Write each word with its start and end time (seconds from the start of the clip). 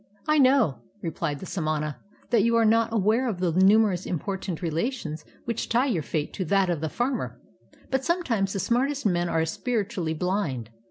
"I 0.27 0.39
know," 0.39 0.79
replied 1.03 1.41
the 1.41 1.45
samana, 1.45 1.99
"that 2.31 2.41
you 2.41 2.55
are 2.55 2.65
not 2.65 2.91
aware 2.91 3.29
of 3.29 3.39
the 3.39 3.51
numerous 3.51 4.07
important 4.07 4.63
relations 4.63 5.23
which 5.45 5.69
tie 5.69 5.85
your 5.85 6.01
fate 6.01 6.33
to 6.33 6.45
that 6.45 6.71
of 6.71 6.81
the 6.81 6.89
farmer; 6.89 7.39
but 7.91 8.03
sometimes 8.03 8.53
the 8.53 8.59
smart 8.59 8.89
est 8.89 9.05
men 9.11 9.29
are 9.29 9.45
spiritually 9.45 10.15
blind. 10.15 10.71